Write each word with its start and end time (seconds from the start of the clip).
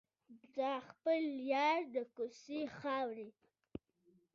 د 0.55 0.57
خپل 0.87 1.21
یار 1.53 1.81
د 1.93 1.95
کوڅې 2.15 2.61
خاورې. 2.79 3.29